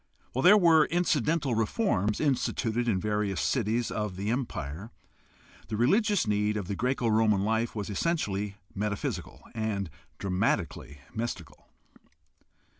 While 0.33 0.41
there 0.41 0.57
were 0.57 0.85
incidental 0.85 1.53
reforms 1.53 2.19
instituted 2.19 2.87
in 2.87 2.99
various 2.99 3.39
cities 3.39 3.91
of 3.91 4.15
the 4.15 4.31
Empire, 4.31 4.89
the 5.67 5.77
religious 5.77 6.25
need 6.25 6.57
of 6.57 6.67
the 6.67 6.75
Greco 6.75 7.07
Roman 7.07 7.43
life 7.45 7.75
was 7.75 7.87
essen 7.87 8.17
tially 8.17 8.55
metaphysical 8.73 9.43
and 9.53 9.91
dramatically 10.17 11.01
mystical. 11.13 11.67